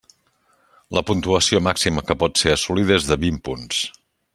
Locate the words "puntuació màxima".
1.09-2.05